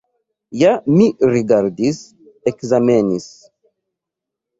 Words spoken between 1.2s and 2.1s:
rigardis,